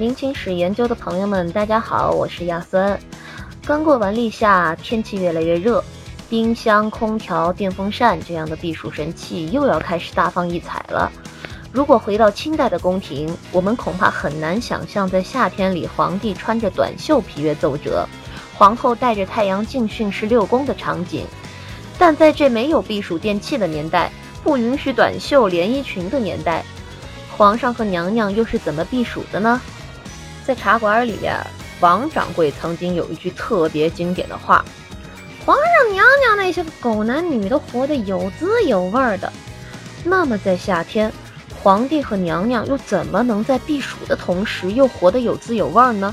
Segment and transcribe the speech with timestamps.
[0.00, 2.98] 民情史研究的朋友们，大家好，我是亚森。
[3.66, 5.84] 刚过完立夏，天气越来越热，
[6.26, 11.12] 冰箱、空调、电风扇这样的避暑神器又要开始大放异彩了。
[11.70, 18.08] 如果回到清代的宫廷，我们恐怕很难想象在夏天里，皇帝穿着短袖披月奏折，
[18.56, 21.26] 皇后带着太阳镜训示六宫的场景。
[21.98, 24.10] 但在这没有避暑电器的年代，
[24.42, 26.64] 不允许短袖连衣裙的年代，
[27.36, 29.60] 皇上和娘娘又是怎么避暑的呢？
[30.50, 31.38] 在茶馆里边，
[31.78, 34.64] 王掌柜曾经有一句特别经典的话
[35.46, 39.32] ：“皇上娘娘那些狗男女都活得有滋有味的。”
[40.02, 41.12] 那么在夏天，
[41.62, 46.12] 皇帝和娘娘又怎么能在避暑的同时又活得有滋有味呢？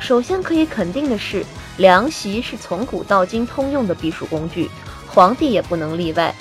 [0.00, 1.44] 首先可以肯定的是，
[1.76, 4.70] 凉席是从古到今通用的避暑工具，
[5.06, 6.34] 皇帝也不能例外。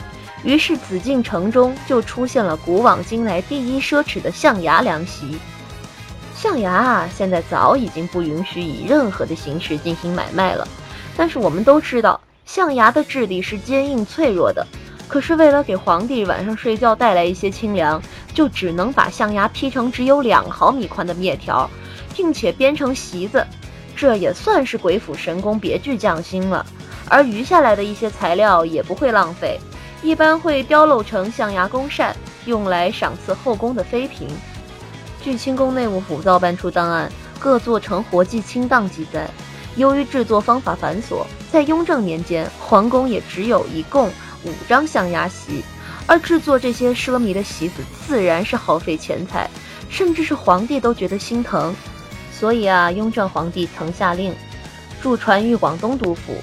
[0.46, 5.38] 于是紫禁城中就出现了古往今来第一奢侈的象牙凉席。
[6.40, 10.68] 象牙啊，现在早已经不允许以任何的形式进行买卖了。
[11.18, 14.64] 但是我们都知道，象牙的质地是坚硬脆弱的。
[15.08, 18.00] 可是为了给皇帝晚上睡觉带来一些清凉，
[18.36, 21.68] 就只能把象牙劈成只有两毫米宽的面条，
[22.16, 23.44] 并且编成席子。
[23.96, 26.64] 这也算是鬼斧神工、别具匠心了。
[27.10, 29.60] 而余下来的一些材料也不会浪费，
[30.04, 34.28] 一般会雕镂成象牙宫扇，用来赏赐后宫的妃嫔。
[35.28, 39.30] 据清宫内务府造办处档案，各做成活计清档记载，
[39.76, 44.08] 由于制作方法繁琐，在雍正年间，皇宫也只有一共
[44.46, 45.66] 五张象牙席，
[46.06, 49.50] 而制作这些奢靡的席子，自然是耗费钱财，
[49.90, 51.76] 甚至是皇帝都觉得心疼。
[52.32, 54.34] 所以啊，雍正皇帝曾下令，
[55.02, 56.36] 驻传谕广东督府，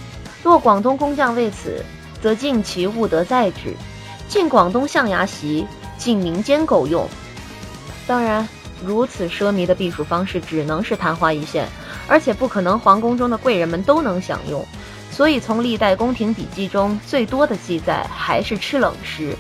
[0.43, 1.83] 若广东工匠为此，
[2.21, 3.75] 则尽其物得在之，
[4.29, 7.09] 禁广东象牙席，禁民间狗用。
[8.07, 8.47] 当然。
[8.85, 11.67] 如此奢靡的避暑方式只能是昙花一现，
[12.07, 14.65] 而且不可能皇宫中的贵人们都能享用。
[15.11, 19.37] 所以，从历代宫廷笔记中最多的记载还是吃冷食。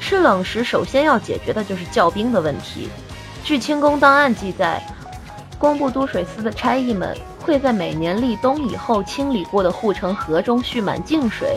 [0.00, 2.88] 吃冷食首先要解决的就是教兵的问题。
[3.44, 4.82] 据清宫档案记载，
[5.58, 11.56] 工部都水司的差役们会在每年立冬以后清理过的护城河中蓄满净水，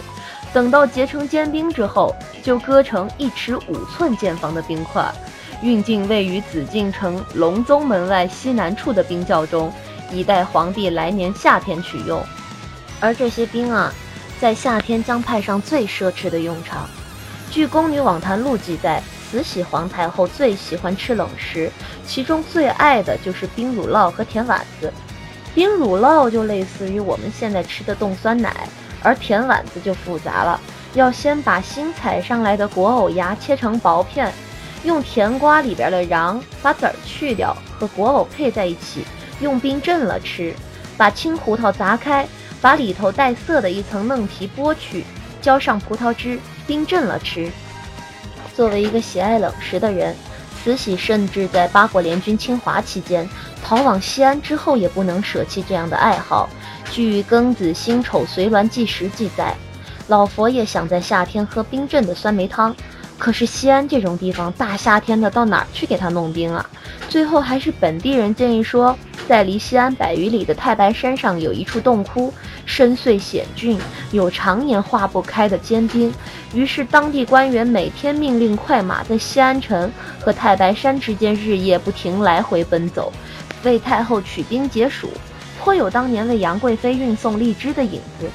[0.54, 2.14] 等到结成坚冰之后，
[2.44, 5.12] 就割成一尺五寸见方的冰块。
[5.62, 9.72] 运进位于紫禁城隆宗门外西南处的冰窖中，
[10.12, 12.24] 以待皇帝来年夏天取用。
[13.00, 13.94] 而这些冰啊，
[14.40, 16.88] 在夏天将派上最奢侈的用场。
[17.52, 21.72] 据《宫女网谈录》记载，慈禧皇太后最喜欢吃冷食，
[22.06, 24.92] 其中最爱的就是冰乳酪和甜碗子。
[25.54, 28.68] 冰乳酪就类似于我们现在吃的冻酸奶，
[29.02, 30.60] 而甜碗子就复杂了，
[30.94, 34.34] 要先把新采上来的果藕芽切成薄片。
[34.86, 39.04] 用甜瓜里边的瓤把籽儿去掉，和果藕配在一起，
[39.42, 40.54] 用冰镇了吃。
[40.96, 42.26] 把青胡桃砸开，
[42.62, 45.04] 把里头带涩的一层嫩皮剥去，
[45.42, 47.52] 浇上葡萄汁，冰镇了吃。
[48.56, 50.16] 作为一个喜爱冷食的人，
[50.64, 53.28] 慈禧甚至在八国联军侵华期间
[53.62, 56.48] 逃往西安之后，也不能舍弃这样的爱好。
[56.92, 59.54] 据《庚子辛丑随鸾纪实》记载，
[60.08, 62.74] 老佛爷想在夏天喝冰镇的酸梅汤。
[63.18, 66.70] 可是西安这种地方，大夏天的到哪儿去给他弄冰啊？
[67.08, 68.96] 最后还是本地人建议说，
[69.28, 72.34] 在离西安百余里的太白山上有一处洞窟，
[72.66, 73.80] 深邃险峻，
[74.12, 76.14] 有常年化不开的坚冰。
[76.54, 79.90] 于是当地官员每天命令快马在西安城
[80.20, 83.14] 和太白山之间日夜不停来回奔走，
[83.64, 85.10] 为太后取冰解暑，
[85.60, 88.30] 颇有当年为杨贵妃运送荔枝的影子。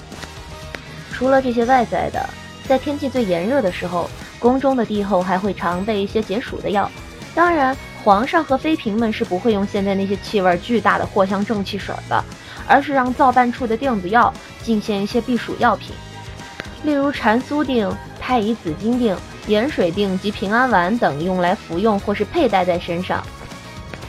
[1.12, 2.26] 除了这些外在的，
[2.66, 4.08] 在天气最炎热的时候。
[4.40, 6.90] 宫中的帝后还会常备一些解暑的药，
[7.34, 12.24] 当然，皇上和妃嫔们是不会用现在那些气味巨大的藿香正气水的，
[12.66, 15.94] 而是让造办处的定子药进献一些避暑药品，
[16.82, 19.14] 例如蟾酥锭、太乙紫金锭、
[19.46, 23.22] 盐水锭及平安丸等，用来服用或是佩戴在身上。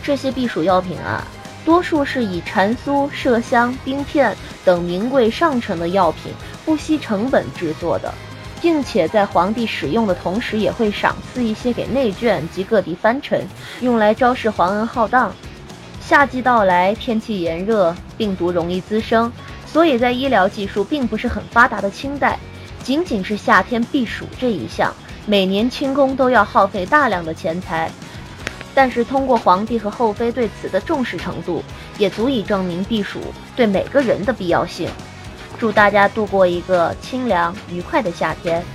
[0.01, 1.21] 这些避暑药品啊，
[1.65, 6.31] 多数是以蟾酥、麝香、冰片等名贵上乘的药品，
[6.65, 8.13] 不惜成本制作的。
[8.61, 13.45] 并且在皇帝使用的同时，也会赏赐一些给内眷及各地藩臣，
[13.81, 15.33] 用来昭示皇恩浩荡。
[15.99, 19.31] 夏季到来，天气炎热，病毒容易滋生，
[19.65, 22.37] 所以在医疗技术并不是很发达的清代，
[22.83, 24.93] 仅仅是夏天避暑这一项，
[25.25, 27.89] 每年清宫都要耗费大量的钱财。
[28.73, 31.63] 但是通过皇帝和后妃对此的重视程度，
[31.97, 33.19] 也足以证明避暑
[33.55, 34.89] 对每个人的必要性。
[35.61, 38.65] 祝大家度过一个清凉愉快的夏天。